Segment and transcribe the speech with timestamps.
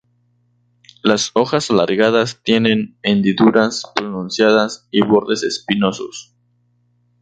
[1.03, 6.33] Las hojas alargadas tienen hendiduras pronunciadas y bordes espinosos.